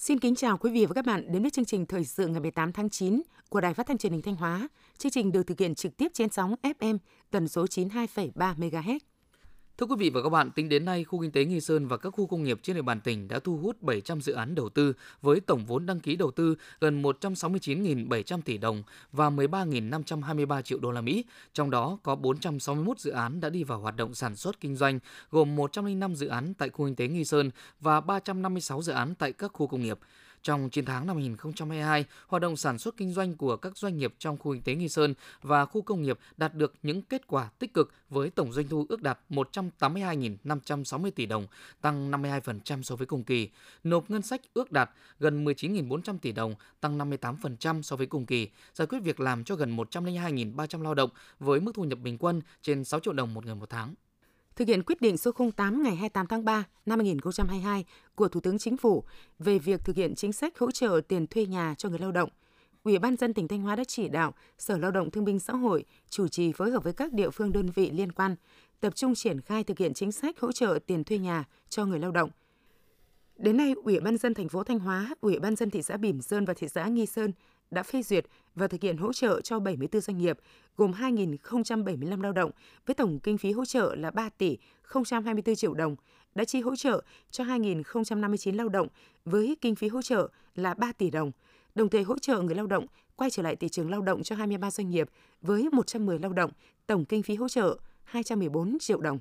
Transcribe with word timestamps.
Xin 0.00 0.18
kính 0.18 0.34
chào 0.34 0.58
quý 0.58 0.70
vị 0.70 0.86
và 0.86 0.94
các 0.94 1.04
bạn 1.04 1.32
đến 1.32 1.42
với 1.42 1.50
chương 1.50 1.64
trình 1.64 1.86
thời 1.86 2.04
sự 2.04 2.26
ngày 2.26 2.40
18 2.40 2.72
tháng 2.72 2.90
9 2.90 3.22
của 3.48 3.60
Đài 3.60 3.74
Phát 3.74 3.86
thanh 3.86 3.98
Truyền 3.98 4.12
hình 4.12 4.22
Thanh 4.22 4.36
Hóa. 4.36 4.68
Chương 4.98 5.12
trình 5.12 5.32
được 5.32 5.42
thực 5.46 5.58
hiện 5.60 5.74
trực 5.74 5.96
tiếp 5.96 6.08
trên 6.14 6.30
sóng 6.30 6.54
FM 6.62 6.98
tần 7.30 7.48
số 7.48 7.64
92,3 7.64 8.54
MHz. 8.54 8.98
Thưa 9.80 9.86
quý 9.86 9.96
vị 9.98 10.10
và 10.10 10.22
các 10.22 10.28
bạn, 10.28 10.50
tính 10.50 10.68
đến 10.68 10.84
nay, 10.84 11.04
khu 11.04 11.20
kinh 11.20 11.32
tế 11.32 11.44
Nghi 11.44 11.60
Sơn 11.60 11.88
và 11.88 11.96
các 11.96 12.10
khu 12.10 12.26
công 12.26 12.44
nghiệp 12.44 12.60
trên 12.62 12.76
địa 12.76 12.82
bàn 12.82 13.00
tỉnh 13.00 13.28
đã 13.28 13.38
thu 13.38 13.56
hút 13.56 13.82
700 13.82 14.20
dự 14.20 14.32
án 14.32 14.54
đầu 14.54 14.68
tư 14.68 14.92
với 15.22 15.40
tổng 15.40 15.66
vốn 15.66 15.86
đăng 15.86 16.00
ký 16.00 16.16
đầu 16.16 16.30
tư 16.30 16.54
gần 16.80 17.02
169.700 17.02 18.42
tỷ 18.42 18.58
đồng 18.58 18.82
và 19.12 19.30
13.523 19.30 20.62
triệu 20.62 20.78
đô 20.78 20.90
la 20.90 21.00
Mỹ. 21.00 21.24
Trong 21.52 21.70
đó 21.70 21.98
có 22.02 22.14
461 22.14 22.98
dự 22.98 23.10
án 23.10 23.40
đã 23.40 23.50
đi 23.50 23.64
vào 23.64 23.80
hoạt 23.80 23.96
động 23.96 24.14
sản 24.14 24.36
xuất 24.36 24.60
kinh 24.60 24.76
doanh, 24.76 24.98
gồm 25.30 25.56
105 25.56 26.14
dự 26.14 26.28
án 26.28 26.54
tại 26.54 26.68
khu 26.68 26.86
kinh 26.86 26.94
tế 26.94 27.08
Nghi 27.08 27.24
Sơn 27.24 27.50
và 27.80 28.00
356 28.00 28.82
dự 28.82 28.92
án 28.92 29.14
tại 29.14 29.32
các 29.32 29.52
khu 29.54 29.66
công 29.66 29.82
nghiệp. 29.82 29.98
Trong 30.42 30.70
9 30.70 30.84
tháng 30.84 31.06
năm 31.06 31.16
2022, 31.16 32.04
hoạt 32.26 32.42
động 32.42 32.56
sản 32.56 32.78
xuất 32.78 32.96
kinh 32.96 33.12
doanh 33.12 33.36
của 33.36 33.56
các 33.56 33.76
doanh 33.76 33.98
nghiệp 33.98 34.14
trong 34.18 34.38
khu 34.38 34.52
kinh 34.52 34.62
tế 34.62 34.74
Nghi 34.74 34.88
Sơn 34.88 35.14
và 35.42 35.64
khu 35.64 35.82
công 35.82 36.02
nghiệp 36.02 36.18
đạt 36.36 36.54
được 36.54 36.74
những 36.82 37.02
kết 37.02 37.26
quả 37.26 37.50
tích 37.58 37.74
cực 37.74 37.92
với 38.10 38.30
tổng 38.30 38.52
doanh 38.52 38.68
thu 38.68 38.86
ước 38.88 39.02
đạt 39.02 39.18
182.560 39.30 41.10
tỷ 41.10 41.26
đồng, 41.26 41.46
tăng 41.80 42.10
52% 42.10 42.82
so 42.82 42.96
với 42.96 43.06
cùng 43.06 43.24
kỳ. 43.24 43.48
Nộp 43.84 44.10
ngân 44.10 44.22
sách 44.22 44.40
ước 44.54 44.72
đạt 44.72 44.90
gần 45.18 45.44
19.400 45.44 46.18
tỷ 46.18 46.32
đồng, 46.32 46.54
tăng 46.80 46.98
58% 46.98 47.82
so 47.82 47.96
với 47.96 48.06
cùng 48.06 48.26
kỳ. 48.26 48.48
Giải 48.74 48.86
quyết 48.86 48.98
việc 49.02 49.20
làm 49.20 49.44
cho 49.44 49.54
gần 49.54 49.76
102.300 49.76 50.82
lao 50.82 50.94
động 50.94 51.10
với 51.38 51.60
mức 51.60 51.72
thu 51.74 51.84
nhập 51.84 51.98
bình 51.98 52.18
quân 52.18 52.42
trên 52.62 52.84
6 52.84 53.00
triệu 53.00 53.12
đồng 53.12 53.34
một 53.34 53.44
người 53.44 53.54
một 53.54 53.70
tháng 53.70 53.94
thực 54.56 54.68
hiện 54.68 54.82
quyết 54.82 55.00
định 55.00 55.16
số 55.16 55.32
08 55.56 55.82
ngày 55.82 55.96
28 55.96 56.26
tháng 56.26 56.44
3 56.44 56.64
năm 56.86 56.98
2022 56.98 57.84
của 58.14 58.28
Thủ 58.28 58.40
tướng 58.40 58.58
Chính 58.58 58.76
phủ 58.76 59.04
về 59.38 59.58
việc 59.58 59.84
thực 59.84 59.96
hiện 59.96 60.14
chính 60.14 60.32
sách 60.32 60.58
hỗ 60.58 60.70
trợ 60.70 61.00
tiền 61.08 61.26
thuê 61.26 61.46
nhà 61.46 61.74
cho 61.78 61.88
người 61.88 61.98
lao 61.98 62.12
động. 62.12 62.30
Ủy 62.84 62.98
ban 62.98 63.16
dân 63.16 63.34
tỉnh 63.34 63.48
Thanh 63.48 63.62
Hóa 63.62 63.76
đã 63.76 63.84
chỉ 63.84 64.08
đạo 64.08 64.34
Sở 64.58 64.78
Lao 64.78 64.90
động 64.90 65.10
Thương 65.10 65.24
binh 65.24 65.38
Xã 65.38 65.52
hội 65.52 65.84
chủ 66.10 66.28
trì 66.28 66.52
phối 66.52 66.70
hợp 66.70 66.84
với 66.84 66.92
các 66.92 67.12
địa 67.12 67.30
phương 67.30 67.52
đơn 67.52 67.70
vị 67.74 67.90
liên 67.90 68.12
quan 68.12 68.36
tập 68.80 68.94
trung 68.94 69.14
triển 69.14 69.40
khai 69.40 69.64
thực 69.64 69.78
hiện 69.78 69.94
chính 69.94 70.12
sách 70.12 70.40
hỗ 70.40 70.52
trợ 70.52 70.78
tiền 70.86 71.04
thuê 71.04 71.18
nhà 71.18 71.44
cho 71.68 71.84
người 71.84 71.98
lao 71.98 72.10
động. 72.10 72.30
Đến 73.36 73.56
nay, 73.56 73.74
Ủy 73.84 74.00
ban 74.00 74.16
dân 74.16 74.34
thành 74.34 74.48
phố 74.48 74.64
Thanh 74.64 74.78
Hóa, 74.78 75.14
Ủy 75.20 75.38
ban 75.38 75.56
dân 75.56 75.70
thị 75.70 75.82
xã 75.82 75.96
Bỉm 75.96 76.22
Sơn 76.22 76.44
và 76.44 76.54
thị 76.54 76.68
xã 76.68 76.86
Nghi 76.86 77.06
Sơn 77.06 77.32
đã 77.70 77.82
phê 77.82 78.02
duyệt 78.02 78.26
và 78.54 78.68
thực 78.68 78.82
hiện 78.82 78.96
hỗ 78.96 79.12
trợ 79.12 79.40
cho 79.40 79.60
74 79.60 80.00
doanh 80.00 80.18
nghiệp, 80.18 80.38
gồm 80.76 80.92
2.075 80.92 82.22
lao 82.22 82.32
động 82.32 82.50
với 82.86 82.94
tổng 82.94 83.18
kinh 83.18 83.38
phí 83.38 83.52
hỗ 83.52 83.64
trợ 83.64 83.94
là 83.94 84.10
3 84.10 84.28
tỷ 84.28 84.58
024 85.10 85.56
triệu 85.56 85.74
đồng, 85.74 85.96
đã 86.34 86.44
chi 86.44 86.60
hỗ 86.60 86.76
trợ 86.76 87.02
cho 87.30 87.44
2.059 87.44 88.56
lao 88.56 88.68
động 88.68 88.88
với 89.24 89.56
kinh 89.60 89.74
phí 89.74 89.88
hỗ 89.88 90.02
trợ 90.02 90.28
là 90.54 90.74
3 90.74 90.92
tỷ 90.92 91.10
đồng, 91.10 91.32
đồng 91.74 91.88
thời 91.88 92.02
hỗ 92.02 92.18
trợ 92.18 92.40
người 92.40 92.54
lao 92.54 92.66
động 92.66 92.86
quay 93.16 93.30
trở 93.30 93.42
lại 93.42 93.56
thị 93.56 93.68
trường 93.68 93.90
lao 93.90 94.02
động 94.02 94.22
cho 94.22 94.36
23 94.36 94.70
doanh 94.70 94.90
nghiệp 94.90 95.08
với 95.42 95.68
110 95.72 96.18
lao 96.18 96.32
động, 96.32 96.50
tổng 96.86 97.04
kinh 97.04 97.22
phí 97.22 97.34
hỗ 97.34 97.48
trợ 97.48 97.78
214 98.04 98.78
triệu 98.80 99.00
đồng. 99.00 99.18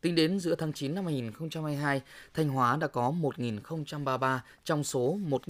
Tính 0.00 0.14
đến 0.14 0.40
giữa 0.40 0.54
tháng 0.54 0.72
9 0.72 0.94
năm 0.94 1.04
2022, 1.04 2.02
Thanh 2.34 2.48
Hóa 2.48 2.76
đã 2.76 2.86
có 2.86 3.14
1.033 3.20 4.38
trong 4.64 4.84
số 4.84 5.18
1 5.26 5.42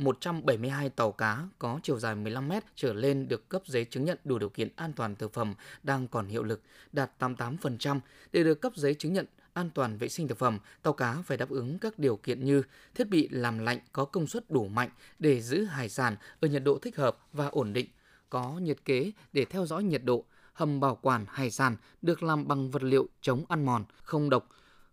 172 0.00 0.88
tàu 0.88 1.12
cá 1.12 1.38
có 1.58 1.80
chiều 1.82 1.98
dài 1.98 2.14
15 2.14 2.48
mét 2.48 2.64
trở 2.76 2.92
lên 2.92 3.28
được 3.28 3.48
cấp 3.48 3.62
giấy 3.66 3.84
chứng 3.84 4.04
nhận 4.04 4.18
đủ 4.24 4.38
điều 4.38 4.48
kiện 4.48 4.68
an 4.76 4.92
toàn 4.92 5.16
thực 5.16 5.32
phẩm 5.32 5.54
đang 5.82 6.08
còn 6.08 6.26
hiệu 6.26 6.42
lực, 6.42 6.62
đạt 6.92 7.10
88%. 7.18 8.00
Để 8.32 8.44
được 8.44 8.60
cấp 8.60 8.72
giấy 8.76 8.94
chứng 8.94 9.12
nhận 9.12 9.26
an 9.52 9.70
toàn 9.74 9.96
vệ 9.96 10.08
sinh 10.08 10.28
thực 10.28 10.38
phẩm, 10.38 10.58
tàu 10.82 10.92
cá 10.92 11.16
phải 11.24 11.36
đáp 11.36 11.48
ứng 11.48 11.78
các 11.78 11.98
điều 11.98 12.16
kiện 12.16 12.44
như 12.44 12.62
thiết 12.94 13.08
bị 13.08 13.28
làm 13.28 13.58
lạnh 13.58 13.78
có 13.92 14.04
công 14.04 14.26
suất 14.26 14.50
đủ 14.50 14.68
mạnh 14.68 14.90
để 15.18 15.40
giữ 15.40 15.64
hải 15.64 15.88
sản 15.88 16.16
ở 16.40 16.48
nhiệt 16.48 16.64
độ 16.64 16.78
thích 16.78 16.96
hợp 16.96 17.18
và 17.32 17.46
ổn 17.46 17.72
định, 17.72 17.86
có 18.30 18.52
nhiệt 18.52 18.84
kế 18.84 19.12
để 19.32 19.44
theo 19.44 19.66
dõi 19.66 19.84
nhiệt 19.84 20.04
độ, 20.04 20.24
hầm 20.52 20.80
bảo 20.80 20.98
quản 21.02 21.24
hải 21.28 21.50
sản 21.50 21.76
được 22.02 22.22
làm 22.22 22.48
bằng 22.48 22.70
vật 22.70 22.82
liệu 22.82 23.08
chống 23.20 23.44
ăn 23.48 23.64
mòn, 23.66 23.84
không 24.02 24.30
độc, 24.30 24.48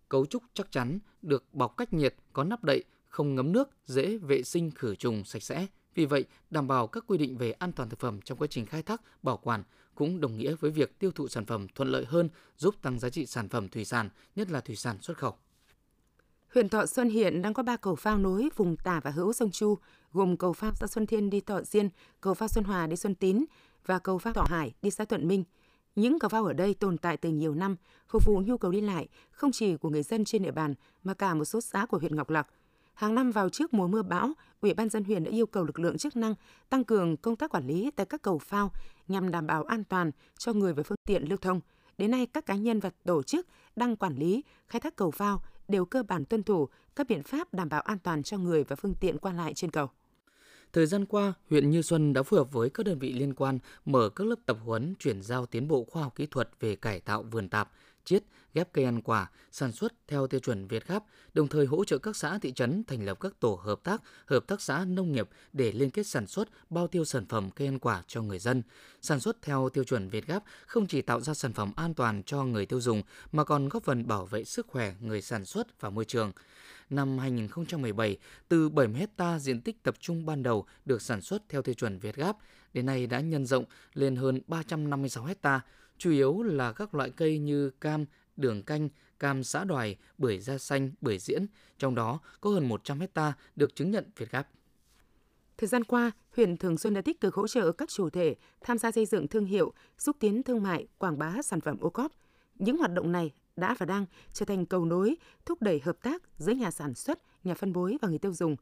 cấu 0.10 0.26
trúc 0.26 0.44
chắc 0.54 0.72
chắn, 0.72 1.00
được 1.22 1.44
bọc 1.54 1.78
cách 1.78 1.94
nhiệt, 1.94 2.16
có 2.34 2.44
nắp 2.44 2.64
đậy, 2.64 2.84
không 3.10 3.36
ngấm 3.36 3.52
nước, 3.52 3.70
dễ 3.86 4.18
vệ 4.18 4.44
sinh 4.44 4.72
khử 4.72 4.96
trùng 4.96 5.24
sạch 5.24 5.44
sẽ. 5.44 5.68
Vì 5.96 6.06
vậy, 6.06 6.26
đảm 6.50 6.68
bảo 6.68 6.88
các 6.88 7.04
quy 7.08 7.18
định 7.18 7.38
về 7.38 7.52
an 7.52 7.72
toàn 7.72 7.90
thực 7.90 8.00
phẩm 8.00 8.22
trong 8.22 8.38
quá 8.38 8.48
trình 8.48 8.66
khai 8.66 8.84
thác, 8.84 9.02
bảo 9.24 9.38
quản 9.38 9.64
cũng 9.96 10.22
đồng 10.22 10.38
nghĩa 10.38 10.56
với 10.56 10.72
việc 10.72 11.00
tiêu 11.00 11.12
thụ 11.12 11.28
sản 11.28 11.46
phẩm 11.46 11.68
thuận 11.76 11.90
lợi 11.90 12.06
hơn, 12.08 12.30
giúp 12.58 12.76
tăng 12.82 13.00
giá 13.00 13.10
trị 13.10 13.26
sản 13.26 13.50
phẩm 13.50 13.70
thủy 13.70 13.86
sản, 13.86 14.10
nhất 14.36 14.52
là 14.52 14.62
thủy 14.62 14.76
sản 14.76 14.98
xuất 15.02 15.18
khẩu. 15.18 15.36
Huyện 16.54 16.70
Thọ 16.70 16.86
Xuân 16.86 17.10
hiện 17.10 17.42
đang 17.42 17.54
có 17.54 17.64
3 17.64 17.78
cầu 17.78 17.96
phao 17.96 18.18
nối 18.18 18.50
vùng 18.56 18.78
tả 18.78 19.00
và 19.04 19.12
hữu 19.12 19.34
sông 19.34 19.52
Chu, 19.52 19.78
gồm 20.14 20.38
cầu 20.38 20.54
phao 20.54 20.72
xã 20.76 20.88
Xuân 20.88 21.06
Thiên 21.06 21.30
đi 21.30 21.42
Thọ 21.42 21.62
Diên, 21.62 21.90
cầu 22.22 22.34
phao 22.34 22.48
Xuân 22.48 22.64
Hòa 22.64 22.88
đi 22.88 22.96
Xuân 22.96 23.16
Tín 23.16 23.46
và 23.86 24.00
cầu 24.00 24.18
phao 24.18 24.34
Thọ 24.34 24.46
Hải 24.50 24.74
đi 24.82 24.92
xã 24.92 25.06
Thuận 25.06 25.28
Minh. 25.28 25.44
Những 25.96 26.20
cầu 26.20 26.30
phao 26.30 26.46
ở 26.46 26.54
đây 26.54 26.74
tồn 26.74 26.98
tại 26.98 27.18
từ 27.18 27.30
nhiều 27.30 27.56
năm, 27.56 27.76
phục 28.08 28.26
vụ 28.26 28.42
nhu 28.46 28.58
cầu 28.58 28.72
đi 28.72 28.82
lại 28.82 29.08
không 29.32 29.52
chỉ 29.52 29.78
của 29.78 29.90
người 29.90 30.04
dân 30.04 30.26
trên 30.26 30.44
địa 30.44 30.52
bàn 30.52 30.74
mà 31.04 31.14
cả 31.14 31.34
một 31.34 31.46
số 31.46 31.62
xã 31.62 31.86
của 31.86 31.98
huyện 31.98 32.16
Ngọc 32.16 32.30
Lặc– 32.30 32.48
Hàng 32.98 33.16
năm 33.16 33.32
vào 33.32 33.50
trước 33.50 33.74
mùa 33.74 33.88
mưa 33.88 34.02
bão, 34.02 34.34
Ủy 34.62 34.74
ban 34.74 34.90
dân 34.90 35.04
huyện 35.04 35.24
đã 35.24 35.32
yêu 35.32 35.46
cầu 35.46 35.64
lực 35.64 35.80
lượng 35.80 35.98
chức 35.98 36.16
năng 36.16 36.36
tăng 36.70 36.84
cường 36.84 37.18
công 37.18 37.36
tác 37.36 37.52
quản 37.52 37.68
lý 37.68 37.92
tại 37.96 38.06
các 38.06 38.22
cầu 38.22 38.38
phao 38.38 38.72
nhằm 39.08 39.32
đảm 39.32 39.48
bảo 39.48 39.64
an 39.64 39.84
toàn 39.84 40.12
cho 40.38 40.54
người 40.54 40.74
và 40.74 40.84
phương 40.84 40.98
tiện 41.06 41.30
lưu 41.30 41.38
thông. 41.38 41.62
Đến 41.98 42.12
nay, 42.12 42.26
các 42.26 42.46
cá 42.46 42.56
nhân 42.56 42.80
và 42.80 42.92
tổ 43.06 43.24
chức 43.24 43.48
đang 43.76 43.96
quản 43.96 44.16
lý, 44.16 44.44
khai 44.68 44.80
thác 44.80 44.96
cầu 44.96 45.12
phao 45.12 45.42
đều 45.68 45.86
cơ 45.86 46.04
bản 46.04 46.26
tuân 46.26 46.44
thủ 46.44 46.68
các 46.96 47.08
biện 47.08 47.24
pháp 47.24 47.54
đảm 47.54 47.70
bảo 47.70 47.82
an 47.82 47.98
toàn 48.00 48.24
cho 48.24 48.38
người 48.38 48.64
và 48.64 48.76
phương 48.76 48.96
tiện 49.00 49.18
qua 49.18 49.34
lại 49.34 49.54
trên 49.54 49.72
cầu. 49.72 49.90
Thời 50.74 50.86
gian 50.86 51.06
qua, 51.06 51.34
huyện 51.50 51.70
Như 51.70 51.82
Xuân 51.82 52.14
đã 52.14 52.24
phối 52.24 52.40
hợp 52.40 52.52
với 52.52 52.70
các 52.70 52.86
đơn 52.86 53.00
vị 53.00 53.14
liên 53.14 53.34
quan 53.34 53.60
mở 53.86 54.10
các 54.10 54.28
lớp 54.28 54.40
tập 54.46 54.58
huấn 54.66 54.96
chuyển 55.00 55.22
giao 55.22 55.46
tiến 55.46 55.68
bộ 55.68 55.84
khoa 55.84 56.04
học 56.04 56.16
kỹ 56.16 56.26
thuật 56.26 56.50
về 56.60 56.76
cải 56.76 57.00
tạo 57.00 57.24
vườn 57.24 57.50
tạp, 57.50 57.72
chiết, 58.08 58.24
ghép 58.54 58.74
cây 58.74 58.86
ăn 58.86 59.02
quả, 59.02 59.32
sản 59.52 59.72
xuất 59.72 59.94
theo 60.08 60.28
tiêu 60.28 60.40
chuẩn 60.40 60.68
Việt 60.68 60.88
Gáp, 60.88 61.04
đồng 61.34 61.48
thời 61.48 61.66
hỗ 61.66 61.86
trợ 61.86 61.98
các 61.98 62.16
xã 62.16 62.40
thị 62.40 62.52
trấn 62.52 62.84
thành 62.84 63.06
lập 63.06 63.18
các 63.20 63.40
tổ 63.40 63.60
hợp 63.64 63.80
tác, 63.84 64.02
hợp 64.26 64.48
tác 64.48 64.62
xã 64.62 64.86
nông 64.86 65.12
nghiệp 65.12 65.30
để 65.54 65.72
liên 65.72 65.90
kết 65.90 66.08
sản 66.08 66.28
xuất, 66.28 66.50
bao 66.70 66.88
tiêu 66.88 67.06
sản 67.06 67.26
phẩm 67.26 67.50
cây 67.56 67.68
ăn 67.68 67.80
quả 67.80 68.04
cho 68.08 68.22
người 68.22 68.40
dân. 68.40 68.64
Sản 69.02 69.20
xuất 69.20 69.42
theo 69.42 69.70
tiêu 69.70 69.84
chuẩn 69.84 70.10
Việt 70.10 70.28
Gáp 70.28 70.44
không 70.68 70.88
chỉ 70.88 71.02
tạo 71.02 71.22
ra 71.22 71.34
sản 71.34 71.54
phẩm 71.54 71.72
an 71.76 71.94
toàn 71.94 72.24
cho 72.24 72.44
người 72.44 72.66
tiêu 72.66 72.82
dùng 72.82 73.02
mà 73.32 73.44
còn 73.44 73.70
góp 73.70 73.84
phần 73.84 74.08
bảo 74.08 74.26
vệ 74.26 74.44
sức 74.44 74.68
khỏe 74.68 74.94
người 75.00 75.22
sản 75.22 75.46
xuất 75.46 75.82
và 75.82 75.90
môi 75.90 76.06
trường 76.06 76.32
năm 76.90 77.18
2017, 77.18 78.18
từ 78.48 78.70
70 78.70 79.00
hecta 79.00 79.40
diện 79.40 79.62
tích 79.62 79.84
tập 79.84 79.96
trung 80.00 80.26
ban 80.26 80.44
đầu 80.44 80.66
được 80.86 81.02
sản 81.02 81.22
xuất 81.22 81.50
theo 81.50 81.62
tiêu 81.62 81.76
chuẩn 81.76 82.00
Việt 82.00 82.16
Gáp, 82.16 82.38
đến 82.74 82.86
nay 82.86 83.08
đã 83.08 83.20
nhân 83.20 83.46
rộng 83.46 83.66
lên 83.94 84.16
hơn 84.16 84.42
356 84.48 85.26
hecta, 85.26 85.62
chủ 85.98 86.12
yếu 86.12 86.44
là 86.44 86.72
các 86.72 86.96
loại 86.96 87.10
cây 87.10 87.38
như 87.40 87.70
cam, 87.70 88.06
đường 88.38 88.64
canh, 88.64 88.90
cam 89.20 89.44
xã 89.44 89.64
đoài, 89.64 89.98
bưởi 90.18 90.40
da 90.40 90.58
xanh, 90.58 90.92
bưởi 91.02 91.18
diễn, 91.18 91.46
trong 91.78 91.96
đó 91.96 92.20
có 92.42 92.50
hơn 92.50 92.70
100 92.70 93.00
hecta 93.00 93.34
được 93.56 93.76
chứng 93.76 93.92
nhận 93.92 94.12
Việt 94.18 94.32
Gáp. 94.32 94.48
Thời 95.58 95.68
gian 95.68 95.84
qua, 95.84 96.12
huyện 96.36 96.58
Thường 96.58 96.78
Xuân 96.78 96.94
đã 96.94 97.02
tích 97.02 97.22
cực 97.22 97.36
hỗ 97.36 97.48
trợ 97.48 97.72
các 97.72 97.90
chủ 97.90 98.10
thể 98.10 98.36
tham 98.62 98.78
gia 98.78 98.92
xây 98.92 99.06
dựng 99.06 99.28
thương 99.28 99.46
hiệu, 99.46 99.74
xúc 99.98 100.16
tiến 100.20 100.44
thương 100.44 100.64
mại, 100.64 100.88
quảng 100.98 101.18
bá 101.18 101.42
sản 101.42 101.62
phẩm 101.62 101.78
ô 101.80 101.90
cóp. 101.90 102.12
Những 102.56 102.78
hoạt 102.78 102.94
động 102.94 103.12
này 103.12 103.34
đã 103.56 103.76
và 103.80 103.86
đang 103.86 104.06
trở 104.34 104.46
thành 104.46 104.66
cầu 104.66 104.86
nối 104.86 105.16
thúc 105.46 105.62
đẩy 105.62 105.80
hợp 105.80 105.98
tác 106.02 106.24
giữa 106.38 106.54
nhà 106.54 106.72
sản 106.72 106.94
xuất, 106.94 107.20
nhà 107.44 107.54
phân 107.54 107.74
phối 107.74 107.98
và 108.02 108.08
người 108.08 108.20
tiêu 108.20 108.34
dùng. 108.34 108.56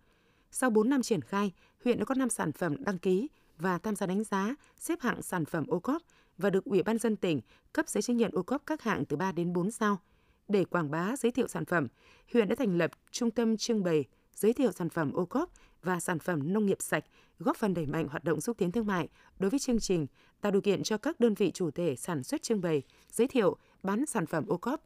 Sau 0.52 0.70
4 0.70 0.90
năm 0.90 1.02
triển 1.02 1.22
khai, 1.22 1.52
huyện 1.84 2.00
đã 2.00 2.06
có 2.06 2.16
5 2.16 2.30
sản 2.30 2.52
phẩm 2.52 2.84
đăng 2.84 2.98
ký 2.98 3.28
và 3.58 3.78
tham 3.78 3.96
gia 3.96 4.06
đánh 4.06 4.24
giá, 4.24 4.56
xếp 4.78 5.02
hạng 5.02 5.22
sản 5.22 5.46
phẩm 5.46 5.66
ô 5.68 5.80
cóp 5.80 6.02
và 6.38 6.50
được 6.50 6.66
Ủy 6.66 6.84
ban 6.84 6.98
dân 6.98 7.16
tỉnh 7.16 7.42
cấp 7.74 7.90
giấy 7.90 8.02
chứng 8.02 8.18
nhận 8.18 8.32
ô 8.34 8.44
cốp 8.44 8.66
các 8.66 8.82
hạng 8.82 9.06
từ 9.06 9.18
3 9.18 9.32
đến 9.32 9.54
4 9.54 9.72
sao. 9.72 10.00
Để 10.48 10.66
quảng 10.66 10.92
bá 10.92 11.16
giới 11.18 11.32
thiệu 11.32 11.48
sản 11.48 11.66
phẩm, 11.66 11.88
huyện 12.34 12.50
đã 12.50 12.56
thành 12.56 12.78
lập 12.78 12.92
trung 13.12 13.32
tâm 13.32 13.58
trưng 13.58 13.84
bày 13.84 14.06
giới 14.36 14.54
thiệu 14.54 14.72
sản 14.72 14.90
phẩm 14.90 15.14
ô 15.14 15.26
cốp 15.26 15.50
và 15.84 16.00
sản 16.00 16.20
phẩm 16.20 16.54
nông 16.54 16.66
nghiệp 16.66 16.78
sạch, 16.80 17.04
góp 17.40 17.58
phần 17.58 17.74
đẩy 17.74 17.86
mạnh 17.86 18.08
hoạt 18.08 18.24
động 18.24 18.42
xúc 18.42 18.58
tiến 18.58 18.72
thương 18.72 18.88
mại 18.88 19.08
đối 19.40 19.50
với 19.50 19.60
chương 19.60 19.80
trình, 19.80 20.08
tạo 20.42 20.52
điều 20.52 20.62
kiện 20.62 20.84
cho 20.84 20.98
các 20.98 21.20
đơn 21.20 21.34
vị 21.34 21.52
chủ 21.52 21.72
thể 21.72 21.96
sản 21.96 22.24
xuất 22.24 22.44
trưng 22.44 22.62
bày, 22.62 22.82
giới 23.12 23.28
thiệu, 23.28 23.58
bán 23.84 24.06
sản 24.06 24.26
phẩm 24.26 24.46
ô 24.48 24.58
cốp, 24.58 24.82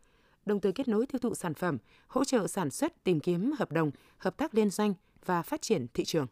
đồng 0.46 0.60
thời 0.60 0.72
kết 0.72 0.88
nối 0.88 1.06
tiêu 1.06 1.19
thụ 1.19 1.36
sản 1.36 1.54
phẩm, 1.54 1.78
hỗ 2.07 2.24
trợ 2.24 2.48
sản 2.48 2.69
xuất, 2.69 3.04
tìm 3.04 3.19
kiếm 3.19 3.51
hợp 3.60 3.72
đồng, 3.72 3.92
hợp 4.18 4.38
tác 4.38 4.56
liên 4.56 4.69
doanh 4.69 4.94
và 5.25 5.42
phát 5.42 5.62
triển 5.62 5.88
thị 5.94 6.06
trường. 6.06 6.28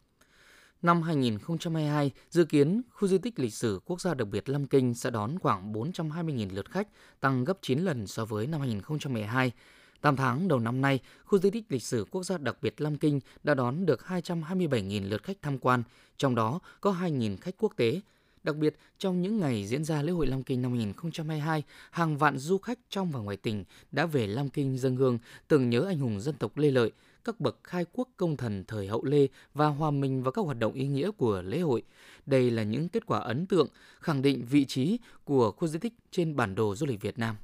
Năm 0.82 1.02
2022, 1.02 2.10
dự 2.30 2.44
kiến 2.44 2.82
khu 2.90 3.08
di 3.08 3.18
tích 3.18 3.38
lịch 3.38 3.54
sử 3.54 3.80
quốc 3.86 4.00
gia 4.00 4.14
đặc 4.14 4.28
biệt 4.28 4.48
Lam 4.48 4.66
Kinh 4.66 4.94
sẽ 4.94 5.10
đón 5.10 5.38
khoảng 5.38 5.72
420.000 5.72 6.54
lượt 6.54 6.70
khách, 6.70 6.88
tăng 7.20 7.44
gấp 7.44 7.58
9 7.62 7.78
lần 7.78 8.06
so 8.06 8.24
với 8.24 8.46
năm 8.46 8.60
2012. 8.60 9.52
8 10.00 10.16
tháng 10.16 10.48
đầu 10.48 10.58
năm 10.58 10.80
nay, 10.80 11.00
khu 11.24 11.38
di 11.38 11.50
tích 11.50 11.64
lịch 11.68 11.82
sử 11.82 12.06
quốc 12.10 12.22
gia 12.22 12.38
đặc 12.38 12.56
biệt 12.62 12.80
Lam 12.80 12.96
Kinh 12.96 13.20
đã 13.42 13.54
đón 13.54 13.86
được 13.86 14.00
227.000 14.06 15.08
lượt 15.08 15.22
khách 15.22 15.42
tham 15.42 15.58
quan, 15.58 15.82
trong 16.16 16.34
đó 16.34 16.60
có 16.80 16.96
2.000 17.00 17.36
khách 17.36 17.54
quốc 17.58 17.72
tế. 17.76 18.00
Đặc 18.42 18.56
biệt, 18.56 18.76
trong 18.98 19.22
những 19.22 19.40
ngày 19.40 19.66
diễn 19.66 19.84
ra 19.84 20.02
lễ 20.02 20.12
hội 20.12 20.26
Lam 20.26 20.42
Kinh 20.42 20.62
năm 20.62 20.70
2022, 20.70 21.62
hàng 21.90 22.18
vạn 22.18 22.38
du 22.38 22.58
khách 22.58 22.78
trong 22.90 23.10
và 23.10 23.20
ngoài 23.20 23.36
tỉnh 23.36 23.64
đã 23.92 24.06
về 24.06 24.26
Lam 24.26 24.48
Kinh 24.48 24.78
dân 24.78 24.96
hương 24.96 25.18
tưởng 25.48 25.70
nhớ 25.70 25.84
anh 25.88 25.98
hùng 25.98 26.20
dân 26.20 26.34
tộc 26.38 26.56
Lê 26.56 26.70
Lợi– 26.70 26.92
các 27.28 27.40
bậc 27.40 27.58
khai 27.64 27.86
quốc 27.92 28.08
công 28.16 28.36
thần 28.36 28.64
thời 28.68 28.86
hậu 28.86 29.04
Lê 29.04 29.28
và 29.54 29.66
hòa 29.66 29.90
mình 29.90 30.22
vào 30.22 30.32
các 30.32 30.42
hoạt 30.42 30.58
động 30.58 30.72
ý 30.72 30.86
nghĩa 30.86 31.10
của 31.10 31.42
lễ 31.42 31.60
hội. 31.60 31.82
Đây 32.26 32.50
là 32.50 32.62
những 32.62 32.88
kết 32.88 33.06
quả 33.06 33.18
ấn 33.18 33.46
tượng, 33.46 33.68
khẳng 34.00 34.22
định 34.22 34.44
vị 34.50 34.64
trí 34.64 34.98
của 35.24 35.52
khu 35.52 35.68
di 35.68 35.78
tích 35.78 35.92
trên 36.10 36.36
bản 36.36 36.54
đồ 36.54 36.74
du 36.74 36.86
lịch 36.86 37.00
Việt 37.00 37.18
Nam. 37.18 37.36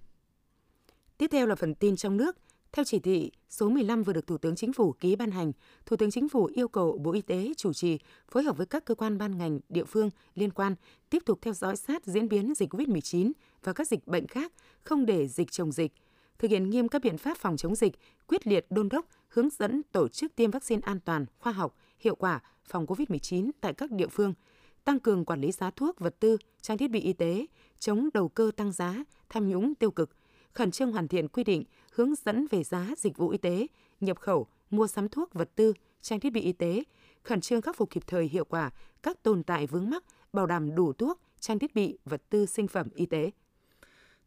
Tiếp 1.19 1.27
theo 1.33 1.47
là 1.47 1.55
phần 1.55 1.75
tin 1.75 1.97
trong 1.97 2.17
nước. 2.17 2.37
Theo 2.73 2.85
chỉ 2.85 2.99
thị 2.99 3.31
số 3.49 3.69
15 3.69 4.03
vừa 4.03 4.13
được 4.13 4.27
Thủ 4.27 4.39
tướng 4.39 4.57
Chính 4.57 4.73
phủ 4.73 4.93
ký 4.93 5.17
ban 5.17 5.31
hành, 5.31 5.53
Thủ 5.87 5.97
tướng 5.97 6.11
Chính 6.11 6.29
phủ 6.29 6.45
yêu 6.45 6.69
cầu 6.69 6.99
Bộ 6.99 7.13
Y 7.13 7.21
tế 7.21 7.53
chủ 7.57 7.73
trì 7.73 7.99
phối 8.31 8.43
hợp 8.43 8.57
với 8.57 8.67
các 8.67 8.85
cơ 8.85 8.95
quan 8.95 9.19
ban 9.19 9.39
ngành 9.39 9.61
địa 9.69 9.85
phương 9.85 10.11
liên 10.35 10.51
quan 10.51 10.75
tiếp 11.11 11.23
tục 11.27 11.39
theo 11.43 11.55
dõi 11.55 11.77
sát 11.77 12.07
diễn 12.07 12.29
biến 12.29 12.55
dịch 12.55 12.75
COVID-19 12.75 13.33
và 13.65 13.73
các 13.73 13.89
dịch 13.89 14.07
bệnh 14.07 14.27
khác, 14.27 14.53
không 14.85 15.07
để 15.07 15.29
dịch 15.29 15.51
chồng 15.51 15.73
dịch, 15.73 15.93
thực 16.39 16.51
hiện 16.51 16.71
nghiêm 16.71 16.89
các 16.89 17.03
biện 17.03 17.19
pháp 17.19 17.39
phòng 17.39 17.57
chống 17.57 17.75
dịch, 17.75 17.93
quyết 18.27 18.47
liệt 18.47 18.67
đôn 18.71 18.89
đốc, 18.89 19.07
hướng 19.29 19.49
dẫn 19.51 19.83
tổ 19.93 20.09
chức 20.09 20.37
tiêm 20.37 20.51
vaccine 20.51 20.81
an 20.85 21.01
toàn, 21.05 21.27
khoa 21.39 21.53
học, 21.53 21.77
hiệu 21.99 22.15
quả 22.15 22.41
phòng 22.65 22.87
COVID-19 22.87 23.51
tại 23.61 23.75
các 23.75 23.91
địa 23.91 24.09
phương, 24.09 24.35
tăng 24.85 25.01
cường 25.01 25.25
quản 25.25 25.41
lý 25.41 25.53
giá 25.53 25.71
thuốc, 25.71 26.01
vật 26.01 26.17
tư, 26.21 26.37
trang 26.61 26.79
thiết 26.79 26.91
bị 26.91 27.01
y 27.01 27.13
tế, 27.13 27.47
chống 27.79 28.09
đầu 28.15 28.29
cơ 28.29 28.51
tăng 28.57 28.73
giá, 28.73 29.05
tham 29.29 29.49
nhũng 29.49 29.75
tiêu 29.75 29.91
cực– 29.91 30.11
khẩn 30.55 30.71
trương 30.71 30.93
hoàn 30.93 31.09
thiện 31.09 31.29
quy 31.29 31.45
định 31.45 31.65
hướng 31.93 32.15
dẫn 32.25 32.47
về 32.51 32.65
giá 32.65 32.91
dịch 32.97 33.17
vụ 33.17 33.29
y 33.29 33.39
tế, 33.39 33.67
nhập 34.01 34.19
khẩu, 34.19 34.47
mua 34.71 34.87
sắm 34.87 35.09
thuốc, 35.09 35.35
vật 35.35 35.51
tư, 35.55 35.73
trang 36.03 36.21
thiết 36.21 36.31
bị 36.31 36.41
y 36.41 36.53
tế, 36.53 36.83
khẩn 37.23 37.41
trương 37.41 37.63
khắc 37.63 37.77
phục 37.77 37.91
kịp 37.91 38.03
thời 38.07 38.25
hiệu 38.29 38.45
quả 38.45 38.71
các 39.03 39.23
tồn 39.23 39.43
tại 39.43 39.67
vướng 39.67 39.91
mắc, 39.91 40.05
bảo 40.33 40.47
đảm 40.47 40.75
đủ 40.75 40.93
thuốc, 40.93 41.21
trang 41.41 41.59
thiết 41.59 41.75
bị, 41.75 41.99
vật 42.05 42.23
tư 42.31 42.47
sinh 42.47 42.69
phẩm 42.69 42.89
y 42.95 43.07
tế. 43.07 43.31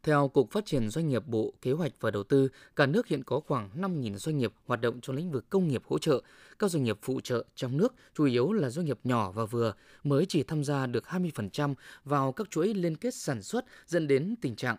Theo 0.02 0.28
Cục 0.28 0.50
Phát 0.50 0.66
triển 0.66 0.90
Doanh 0.90 1.08
nghiệp 1.08 1.26
Bộ 1.26 1.52
Kế 1.62 1.72
hoạch 1.72 1.92
và 2.00 2.10
Đầu 2.10 2.22
tư, 2.22 2.48
cả 2.76 2.86
nước 2.86 3.06
hiện 3.06 3.24
có 3.24 3.40
khoảng 3.40 3.70
5.000 3.80 4.16
doanh 4.16 4.38
nghiệp 4.38 4.52
hoạt 4.66 4.80
động 4.80 5.00
trong 5.00 5.16
lĩnh 5.16 5.30
vực 5.30 5.50
công 5.50 5.68
nghiệp 5.68 5.82
hỗ 5.86 5.98
trợ. 5.98 6.22
Các 6.58 6.70
doanh 6.70 6.84
nghiệp 6.84 6.98
phụ 7.02 7.20
trợ 7.20 7.44
trong 7.54 7.76
nước 7.76 7.94
chủ 8.14 8.24
yếu 8.24 8.52
là 8.52 8.70
doanh 8.70 8.86
nghiệp 8.86 8.98
nhỏ 9.04 9.32
và 9.32 9.44
vừa, 9.44 9.72
mới 10.04 10.26
chỉ 10.26 10.42
tham 10.42 10.64
gia 10.64 10.86
được 10.86 11.04
20% 11.04 11.74
vào 12.04 12.32
các 12.32 12.50
chuỗi 12.50 12.74
liên 12.74 12.96
kết 12.96 13.14
sản 13.14 13.42
xuất 13.42 13.64
dẫn 13.86 14.06
đến 14.06 14.34
tình 14.40 14.56
trạng 14.56 14.76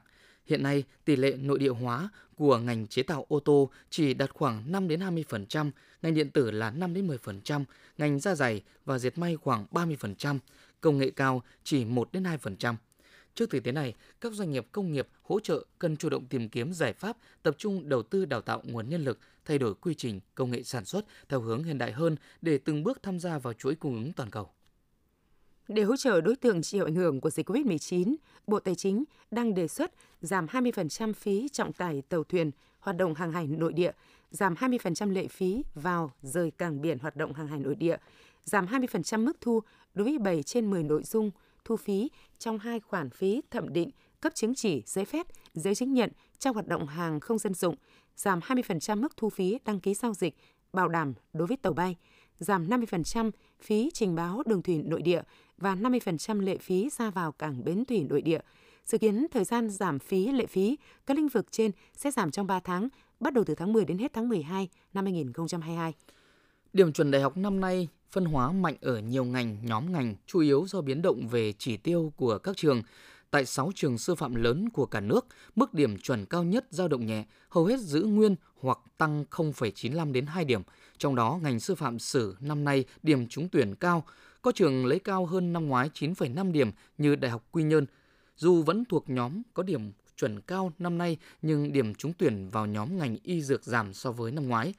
Hiện 0.50 0.64
nay, 0.64 0.84
tỷ 1.06 1.16
lệ 1.16 1.32
nội 1.32 1.60
địa 1.60 1.70
hóa 1.70 2.10
của 2.36 2.58
ngành 2.58 2.88
chế 2.88 3.04
tạo 3.04 3.26
ô 3.30 3.40
tô 3.40 3.70
chỉ 3.90 4.14
đạt 4.14 4.30
khoảng 4.34 4.72
5 4.72 4.88
đến 4.88 5.00
20%, 5.00 5.72
ngành 6.02 6.14
điện 6.14 6.30
tử 6.30 6.52
là 6.52 6.72
5 6.72 6.94
đến 6.94 7.08
10%, 7.08 7.64
ngành 7.98 8.20
da 8.20 8.36
giày 8.36 8.64
và 8.86 9.00
dệt 9.00 9.18
may 9.18 9.36
khoảng 9.36 9.66
30%, 9.72 10.40
công 10.82 10.98
nghệ 10.98 11.10
cao 11.16 11.44
chỉ 11.64 11.86
1 11.86 12.12
đến 12.12 12.24
2%. 12.24 12.76
Trước 13.36 13.50
thực 13.50 13.64
tế 13.64 13.72
này, 13.72 13.94
các 14.22 14.34
doanh 14.34 14.52
nghiệp 14.52 14.68
công 14.72 14.92
nghiệp 14.92 15.08
hỗ 15.22 15.40
trợ 15.40 15.66
cần 15.80 15.98
chủ 15.98 16.10
động 16.10 16.26
tìm 16.26 16.50
kiếm 16.50 16.74
giải 16.74 16.94
pháp, 16.94 17.18
tập 17.44 17.56
trung 17.58 17.90
đầu 17.90 18.04
tư 18.04 18.26
đào 18.26 18.42
tạo 18.42 18.62
nguồn 18.66 18.90
nhân 18.90 19.04
lực, 19.04 19.20
thay 19.46 19.58
đổi 19.58 19.76
quy 19.76 19.94
trình, 19.94 20.20
công 20.36 20.52
nghệ 20.52 20.64
sản 20.64 20.86
xuất 20.86 21.06
theo 21.30 21.42
hướng 21.42 21.64
hiện 21.64 21.78
đại 21.78 21.92
hơn 21.92 22.16
để 22.42 22.58
từng 22.58 22.84
bước 22.84 23.04
tham 23.04 23.20
gia 23.20 23.38
vào 23.38 23.54
chuỗi 23.54 23.76
cung 23.76 23.96
ứng 23.96 24.14
toàn 24.14 24.30
cầu. 24.30 24.50
Để 25.68 25.84
hỗ 25.84 25.98
trợ 25.98 26.22
đối 26.22 26.36
tượng 26.36 26.62
chịu 26.62 26.86
ảnh 26.86 26.96
hưởng 26.96 27.22
của 27.22 27.30
dịch 27.30 27.50
COVID-19, 27.50 28.16
Bộ 28.48 28.60
Tài 28.60 28.76
chính 28.76 29.04
đang 29.32 29.54
đề 29.54 29.68
xuất 29.68 29.92
giảm 30.22 30.46
20% 30.46 31.14
phí 31.14 31.50
trọng 31.52 31.74
tải 31.74 32.02
tàu 32.10 32.24
thuyền 32.24 32.52
hoạt 32.80 32.98
động 32.98 33.14
hàng 33.14 33.32
hải 33.32 33.48
nội 33.48 33.74
địa, 33.74 33.92
giảm 34.32 34.54
20% 34.54 35.12
lệ 35.12 35.28
phí 35.28 35.64
vào 35.74 36.12
rời 36.22 36.52
cảng 36.52 36.82
biển 36.82 37.00
hoạt 37.00 37.16
động 37.16 37.34
hàng 37.34 37.48
hải 37.48 37.60
nội 37.60 37.76
địa, 37.76 37.98
giảm 38.46 38.66
20% 38.66 39.26
mức 39.26 39.38
thu 39.42 39.62
đối 39.94 40.06
với 40.06 40.18
7 40.18 40.44
trên 40.44 40.70
10 40.70 40.84
nội 40.84 41.04
dung 41.04 41.32
thu 41.70 41.78
phí 41.78 42.12
trong 42.40 42.60
hai 42.60 42.80
khoản 42.80 43.10
phí 43.10 43.42
thẩm 43.52 43.74
định, 43.74 43.90
cấp 44.22 44.36
chứng 44.36 44.56
chỉ, 44.56 44.84
giấy 44.86 45.06
phép, 45.06 45.28
giấy 45.54 45.76
chứng 45.76 45.94
nhận 45.94 46.12
trong 46.40 46.54
hoạt 46.54 46.68
động 46.68 46.88
hàng 46.88 47.20
không 47.20 47.38
dân 47.38 47.54
dụng, 47.54 47.76
giảm 48.16 48.40
20% 48.40 49.02
mức 49.02 49.18
thu 49.18 49.30
phí 49.30 49.60
đăng 49.66 49.80
ký 49.80 49.94
giao 49.94 50.14
dịch, 50.14 50.36
bảo 50.74 50.88
đảm 50.88 51.14
đối 51.34 51.48
với 51.48 51.58
tàu 51.58 51.74
bay, 51.74 51.96
giảm 52.40 52.70
50% 52.70 53.32
phí 53.62 53.90
trình 53.94 54.16
báo 54.16 54.44
đường 54.46 54.62
thủy 54.62 54.84
nội 54.86 55.02
địa 55.02 55.22
và 55.58 55.76
50% 55.76 56.40
lệ 56.40 56.58
phí 56.58 56.90
ra 56.98 57.10
vào 57.10 57.32
cảng 57.32 57.64
bến 57.64 57.86
thủy 57.86 58.06
nội 58.10 58.22
địa. 58.22 58.40
Dự 58.86 58.98
kiến 58.98 59.28
thời 59.32 59.44
gian 59.44 59.70
giảm 59.70 60.00
phí 60.00 60.28
lệ 60.32 60.46
phí 60.46 60.78
các 61.06 61.18
lĩnh 61.18 61.28
vực 61.28 61.52
trên 61.52 61.72
sẽ 61.96 62.12
giảm 62.12 62.32
trong 62.32 62.48
3 62.48 62.60
tháng, 62.60 62.88
bắt 63.20 63.34
đầu 63.34 63.44
từ 63.44 63.56
tháng 63.56 63.74
10 63.74 63.86
đến 63.86 63.98
hết 63.98 64.14
tháng 64.14 64.30
12 64.30 64.70
năm 64.94 65.06
2022. 65.06 65.94
Điểm 66.74 66.94
chuẩn 66.94 67.12
đại 67.12 67.22
học 67.22 67.38
năm 67.38 67.60
nay 67.60 67.88
phân 68.12 68.26
hóa 68.26 68.52
mạnh 68.52 68.76
ở 68.82 69.00
nhiều 69.00 69.26
ngành, 69.26 69.58
nhóm 69.64 69.92
ngành, 69.92 70.16
chủ 70.26 70.40
yếu 70.40 70.66
do 70.68 70.82
biến 70.82 71.02
động 71.02 71.28
về 71.28 71.54
chỉ 71.58 71.78
tiêu 71.78 72.14
của 72.16 72.38
các 72.38 72.58
trường. 72.58 72.82
Tại 73.32 73.46
6 73.46 73.72
trường 73.76 73.98
sư 73.98 74.16
phạm 74.16 74.36
lớn 74.36 74.70
của 74.70 74.86
cả 74.86 75.00
nước, 75.00 75.28
mức 75.56 75.74
điểm 75.74 75.98
chuẩn 75.98 76.26
cao 76.26 76.44
nhất 76.44 76.66
dao 76.70 76.88
động 76.88 77.06
nhẹ, 77.06 77.26
hầu 77.50 77.66
hết 77.66 77.80
giữ 77.80 78.04
nguyên 78.04 78.36
hoặc 78.60 78.80
tăng 78.98 79.26
0,95 79.32 80.12
đến 80.12 80.26
2 80.26 80.46
điểm. 80.46 80.62
Trong 80.98 81.16
đó, 81.16 81.40
ngành 81.44 81.60
sư 81.60 81.76
phạm 81.76 82.00
sử 82.00 82.36
năm 82.40 82.64
nay 82.64 82.86
điểm 83.04 83.28
trúng 83.28 83.50
tuyển 83.50 83.76
cao, 83.76 84.04
có 84.42 84.52
trường 84.52 84.86
lấy 84.86 85.00
cao 85.00 85.26
hơn 85.26 85.54
năm 85.54 85.68
ngoái 85.68 85.90
9,5 85.94 86.52
điểm 86.52 86.72
như 86.98 87.16
Đại 87.16 87.32
học 87.32 87.46
Quy 87.52 87.64
Nhơn. 87.64 87.86
Dù 88.36 88.64
vẫn 88.64 88.84
thuộc 88.86 89.10
nhóm 89.10 89.42
có 89.54 89.64
điểm 89.64 89.92
chuẩn 90.18 90.42
cao 90.42 90.72
năm 90.80 90.98
nay 90.98 91.18
nhưng 91.42 91.74
điểm 91.74 91.96
trúng 91.96 92.14
tuyển 92.18 92.50
vào 92.50 92.66
nhóm 92.66 92.98
ngành 92.98 93.18
y 93.24 93.42
dược 93.42 93.64
giảm 93.64 93.94
so 93.94 94.12
với 94.12 94.32
năm 94.32 94.48
ngoái. 94.48 94.74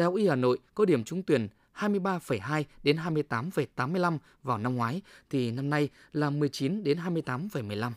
Đại 0.00 0.04
học 0.04 0.14
Y 0.14 0.28
Hà 0.28 0.36
Nội 0.36 0.58
có 0.74 0.84
điểm 0.84 1.04
trúng 1.04 1.22
tuyển 1.22 1.48
23,2 1.74 2.64
đến 2.82 2.96
28,85 2.96 4.18
vào 4.42 4.58
năm 4.58 4.76
ngoái 4.76 5.02
thì 5.30 5.50
năm 5.50 5.70
nay 5.70 5.88
là 6.12 6.30
19 6.30 6.84
đến 6.84 6.98
28,15. 6.98 7.92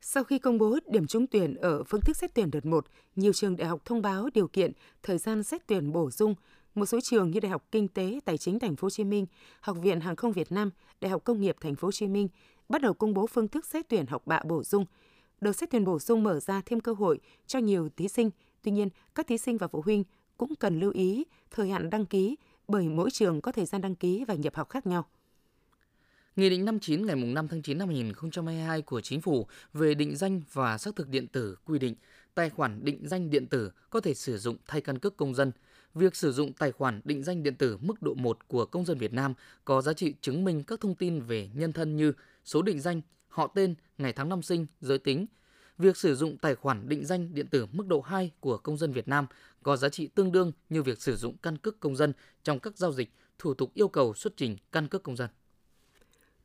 Sau 0.00 0.24
khi 0.24 0.38
công 0.38 0.58
bố 0.58 0.78
điểm 0.86 1.06
trúng 1.06 1.26
tuyển 1.26 1.54
ở 1.54 1.84
phương 1.84 2.00
thức 2.00 2.16
xét 2.16 2.34
tuyển 2.34 2.50
đợt 2.50 2.66
1, 2.66 2.86
nhiều 3.16 3.32
trường 3.32 3.56
đại 3.56 3.68
học 3.68 3.80
thông 3.84 4.02
báo 4.02 4.28
điều 4.34 4.48
kiện 4.48 4.72
thời 5.02 5.18
gian 5.18 5.42
xét 5.42 5.66
tuyển 5.66 5.92
bổ 5.92 6.10
sung. 6.10 6.34
Một 6.74 6.86
số 6.86 7.00
trường 7.00 7.30
như 7.30 7.40
Đại 7.40 7.50
học 7.50 7.64
Kinh 7.72 7.88
tế 7.88 8.20
Tài 8.24 8.38
chính 8.38 8.58
Thành 8.58 8.76
phố 8.76 8.86
Hồ 8.86 8.90
Chí 8.90 9.04
Minh, 9.04 9.26
Học 9.60 9.76
viện 9.82 10.00
Hàng 10.00 10.16
không 10.16 10.32
Việt 10.32 10.52
Nam, 10.52 10.70
Đại 11.00 11.10
học 11.10 11.24
Công 11.24 11.40
nghiệp 11.40 11.56
Thành 11.60 11.74
phố 11.74 11.86
Hồ 11.86 11.92
Chí 11.92 12.08
Minh 12.08 12.28
bắt 12.68 12.82
đầu 12.82 12.94
công 12.94 13.14
bố 13.14 13.26
phương 13.26 13.48
thức 13.48 13.66
xét 13.66 13.88
tuyển 13.88 14.06
học 14.06 14.22
bạ 14.26 14.40
bổ 14.44 14.64
sung. 14.64 14.84
Đợt 15.40 15.52
xét 15.52 15.70
tuyển 15.70 15.84
bổ 15.84 15.98
sung 15.98 16.22
mở 16.22 16.40
ra 16.40 16.62
thêm 16.66 16.80
cơ 16.80 16.92
hội 16.92 17.20
cho 17.46 17.58
nhiều 17.58 17.88
thí 17.96 18.08
sinh. 18.08 18.30
Tuy 18.62 18.72
nhiên, 18.72 18.88
các 19.14 19.26
thí 19.26 19.38
sinh 19.38 19.58
và 19.58 19.68
phụ 19.68 19.82
huynh 19.84 20.04
cũng 20.36 20.54
cần 20.54 20.80
lưu 20.80 20.90
ý 20.90 21.24
thời 21.50 21.70
hạn 21.70 21.90
đăng 21.90 22.06
ký 22.06 22.36
bởi 22.68 22.88
mỗi 22.88 23.10
trường 23.10 23.40
có 23.40 23.52
thời 23.52 23.64
gian 23.64 23.80
đăng 23.80 23.94
ký 23.94 24.24
và 24.28 24.34
nhập 24.34 24.54
học 24.54 24.70
khác 24.70 24.86
nhau. 24.86 25.06
Nghị 26.36 26.50
định 26.50 26.64
59 26.64 27.06
ngày 27.06 27.16
5 27.16 27.48
tháng 27.48 27.62
9 27.62 27.78
năm 27.78 27.88
2022 27.88 28.82
của 28.82 29.00
Chính 29.00 29.20
phủ 29.20 29.46
về 29.72 29.94
định 29.94 30.16
danh 30.16 30.42
và 30.52 30.78
xác 30.78 30.96
thực 30.96 31.08
điện 31.08 31.26
tử 31.26 31.56
quy 31.64 31.78
định 31.78 31.94
tài 32.34 32.50
khoản 32.50 32.84
định 32.84 33.08
danh 33.08 33.30
điện 33.30 33.46
tử 33.46 33.70
có 33.90 34.00
thể 34.00 34.14
sử 34.14 34.38
dụng 34.38 34.56
thay 34.66 34.80
căn 34.80 34.98
cước 34.98 35.16
công 35.16 35.34
dân. 35.34 35.52
Việc 35.94 36.16
sử 36.16 36.32
dụng 36.32 36.52
tài 36.52 36.72
khoản 36.72 37.00
định 37.04 37.22
danh 37.22 37.42
điện 37.42 37.54
tử 37.54 37.78
mức 37.80 38.02
độ 38.02 38.14
1 38.14 38.48
của 38.48 38.66
công 38.66 38.84
dân 38.84 38.98
Việt 38.98 39.12
Nam 39.12 39.34
có 39.64 39.82
giá 39.82 39.92
trị 39.92 40.14
chứng 40.20 40.44
minh 40.44 40.62
các 40.62 40.80
thông 40.80 40.94
tin 40.94 41.20
về 41.20 41.50
nhân 41.54 41.72
thân 41.72 41.96
như 41.96 42.12
số 42.44 42.62
định 42.62 42.80
danh, 42.80 43.00
họ 43.28 43.46
tên, 43.46 43.74
ngày 43.98 44.12
tháng 44.12 44.28
năm 44.28 44.42
sinh, 44.42 44.66
giới 44.80 44.98
tính. 44.98 45.26
Việc 45.78 45.96
sử 45.96 46.14
dụng 46.14 46.36
tài 46.38 46.54
khoản 46.54 46.88
định 46.88 47.04
danh 47.04 47.34
điện 47.34 47.46
tử 47.46 47.66
mức 47.72 47.86
độ 47.86 48.00
2 48.00 48.30
của 48.40 48.58
công 48.58 48.76
dân 48.76 48.92
Việt 48.92 49.08
Nam 49.08 49.26
có 49.66 49.76
giá 49.76 49.88
trị 49.88 50.06
tương 50.06 50.32
đương 50.32 50.52
như 50.68 50.82
việc 50.82 51.02
sử 51.02 51.16
dụng 51.16 51.36
căn 51.36 51.58
cước 51.58 51.80
công 51.80 51.96
dân 51.96 52.12
trong 52.42 52.60
các 52.60 52.78
giao 52.78 52.92
dịch, 52.92 53.12
thủ 53.38 53.54
tục 53.54 53.70
yêu 53.74 53.88
cầu 53.88 54.14
xuất 54.14 54.36
trình 54.36 54.56
căn 54.72 54.88
cước 54.88 55.02
công 55.02 55.16
dân. 55.16 55.30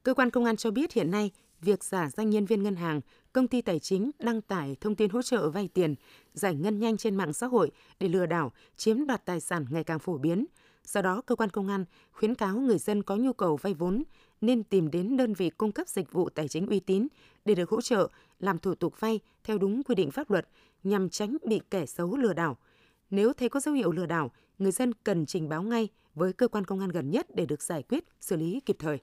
Cơ 0.03 0.13
quan 0.13 0.29
công 0.29 0.45
an 0.45 0.57
cho 0.57 0.71
biết 0.71 0.93
hiện 0.93 1.11
nay, 1.11 1.31
việc 1.61 1.83
giả 1.83 2.09
danh 2.09 2.29
nhân 2.29 2.45
viên 2.45 2.63
ngân 2.63 2.75
hàng, 2.75 3.01
công 3.33 3.47
ty 3.47 3.61
tài 3.61 3.79
chính 3.79 4.11
đăng 4.19 4.41
tải 4.41 4.75
thông 4.81 4.95
tin 4.95 5.09
hỗ 5.09 5.21
trợ 5.21 5.49
vay 5.49 5.67
tiền, 5.67 5.95
giải 6.33 6.55
ngân 6.55 6.79
nhanh 6.79 6.97
trên 6.97 7.15
mạng 7.15 7.33
xã 7.33 7.47
hội 7.47 7.71
để 7.99 8.07
lừa 8.07 8.25
đảo, 8.25 8.51
chiếm 8.77 9.07
đoạt 9.07 9.25
tài 9.25 9.39
sản 9.39 9.65
ngày 9.69 9.83
càng 9.83 9.99
phổ 9.99 10.17
biến. 10.17 10.45
Do 10.85 11.01
đó, 11.01 11.21
cơ 11.21 11.35
quan 11.35 11.49
công 11.49 11.67
an 11.67 11.85
khuyến 12.11 12.35
cáo 12.35 12.57
người 12.57 12.77
dân 12.77 13.03
có 13.03 13.15
nhu 13.15 13.33
cầu 13.33 13.57
vay 13.57 13.73
vốn 13.73 14.03
nên 14.41 14.63
tìm 14.63 14.91
đến 14.91 15.17
đơn 15.17 15.33
vị 15.33 15.49
cung 15.49 15.71
cấp 15.71 15.87
dịch 15.87 16.11
vụ 16.11 16.29
tài 16.29 16.47
chính 16.47 16.67
uy 16.67 16.79
tín 16.79 17.07
để 17.45 17.55
được 17.55 17.69
hỗ 17.69 17.81
trợ 17.81 18.09
làm 18.39 18.59
thủ 18.59 18.75
tục 18.75 18.99
vay 18.99 19.19
theo 19.43 19.57
đúng 19.57 19.83
quy 19.83 19.95
định 19.95 20.11
pháp 20.11 20.31
luật 20.31 20.47
nhằm 20.83 21.09
tránh 21.09 21.37
bị 21.45 21.61
kẻ 21.69 21.85
xấu 21.85 22.17
lừa 22.17 22.33
đảo. 22.33 22.57
Nếu 23.11 23.33
thấy 23.33 23.49
có 23.49 23.59
dấu 23.59 23.73
hiệu 23.73 23.91
lừa 23.91 24.05
đảo, 24.05 24.31
người 24.59 24.71
dân 24.71 24.93
cần 25.03 25.25
trình 25.25 25.49
báo 25.49 25.63
ngay 25.63 25.87
với 26.15 26.33
cơ 26.33 26.47
quan 26.47 26.65
công 26.65 26.79
an 26.79 26.89
gần 26.89 27.11
nhất 27.11 27.27
để 27.35 27.45
được 27.45 27.61
giải 27.61 27.83
quyết, 27.83 28.03
xử 28.21 28.35
lý 28.35 28.59
kịp 28.65 28.75
thời. 28.79 28.99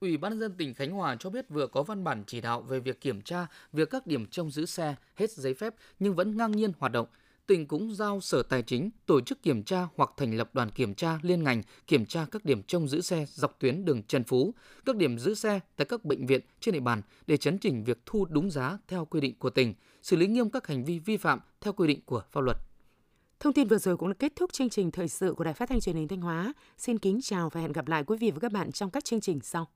Ủy 0.00 0.16
ban 0.16 0.32
nhân 0.32 0.40
dân 0.40 0.54
tỉnh 0.58 0.74
Khánh 0.74 0.90
Hòa 0.90 1.16
cho 1.20 1.30
biết 1.30 1.48
vừa 1.48 1.66
có 1.66 1.82
văn 1.82 2.04
bản 2.04 2.24
chỉ 2.26 2.40
đạo 2.40 2.62
về 2.62 2.80
việc 2.80 3.00
kiểm 3.00 3.20
tra 3.20 3.46
việc 3.72 3.90
các 3.90 4.06
điểm 4.06 4.26
trông 4.26 4.50
giữ 4.50 4.66
xe 4.66 4.94
hết 5.16 5.30
giấy 5.30 5.54
phép 5.54 5.74
nhưng 5.98 6.14
vẫn 6.14 6.36
ngang 6.36 6.52
nhiên 6.52 6.72
hoạt 6.78 6.92
động. 6.92 7.06
Tỉnh 7.46 7.66
cũng 7.66 7.94
giao 7.94 8.20
Sở 8.20 8.42
Tài 8.42 8.62
chính 8.62 8.90
tổ 9.06 9.20
chức 9.20 9.42
kiểm 9.42 9.62
tra 9.62 9.88
hoặc 9.96 10.10
thành 10.16 10.36
lập 10.36 10.50
đoàn 10.54 10.70
kiểm 10.70 10.94
tra 10.94 11.18
liên 11.22 11.42
ngành 11.42 11.62
kiểm 11.86 12.06
tra 12.06 12.26
các 12.30 12.44
điểm 12.44 12.62
trông 12.62 12.88
giữ 12.88 13.00
xe 13.00 13.26
dọc 13.28 13.60
tuyến 13.60 13.84
đường 13.84 14.02
Trần 14.02 14.24
Phú, 14.24 14.54
các 14.84 14.96
điểm 14.96 15.18
giữ 15.18 15.34
xe 15.34 15.60
tại 15.76 15.84
các 15.84 16.04
bệnh 16.04 16.26
viện 16.26 16.40
trên 16.60 16.74
địa 16.74 16.80
bàn 16.80 17.02
để 17.26 17.36
chấn 17.36 17.58
chỉnh 17.58 17.84
việc 17.84 17.98
thu 18.06 18.24
đúng 18.24 18.50
giá 18.50 18.78
theo 18.88 19.04
quy 19.04 19.20
định 19.20 19.34
của 19.38 19.50
tỉnh, 19.50 19.74
xử 20.02 20.16
lý 20.16 20.26
nghiêm 20.26 20.50
các 20.50 20.66
hành 20.66 20.84
vi 20.84 20.98
vi 20.98 21.16
phạm 21.16 21.40
theo 21.60 21.72
quy 21.72 21.88
định 21.88 22.00
của 22.06 22.22
pháp 22.32 22.40
luật. 22.40 22.56
Thông 23.40 23.52
tin 23.52 23.68
vừa 23.68 23.78
rồi 23.78 23.96
cũng 23.96 24.08
đã 24.08 24.14
kết 24.18 24.32
thúc 24.36 24.52
chương 24.52 24.70
trình 24.70 24.90
thời 24.90 25.08
sự 25.08 25.34
của 25.36 25.44
Đài 25.44 25.54
Phát 25.54 25.68
thanh 25.68 25.80
Truyền 25.80 25.96
hình 25.96 26.08
Thanh 26.08 26.20
Hóa. 26.20 26.52
Xin 26.78 26.98
kính 26.98 27.20
chào 27.22 27.50
và 27.50 27.60
hẹn 27.60 27.72
gặp 27.72 27.88
lại 27.88 28.04
quý 28.04 28.16
vị 28.20 28.30
và 28.30 28.38
các 28.40 28.52
bạn 28.52 28.72
trong 28.72 28.90
các 28.90 29.04
chương 29.04 29.20
trình 29.20 29.40
sau. 29.42 29.68